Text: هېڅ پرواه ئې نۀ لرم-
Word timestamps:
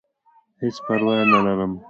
هېڅ 0.61 0.75
پرواه 0.85 1.17
ئې 1.19 1.25
نۀ 1.31 1.39
لرم- 1.45 1.71